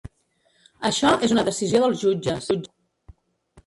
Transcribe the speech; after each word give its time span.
Això 0.89 1.13
és 1.29 1.35
una 1.37 1.45
decisió 1.51 1.85
dels 1.87 2.05
jutges. 2.07 2.53